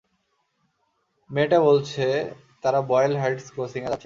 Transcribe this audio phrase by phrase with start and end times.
[1.29, 2.05] মেয়েটা বলছে
[2.63, 3.99] তারা বয়েল হাইটস ক্রসিংয়ে যাচ্ছে।